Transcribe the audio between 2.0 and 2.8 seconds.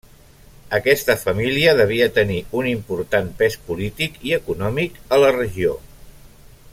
tenir un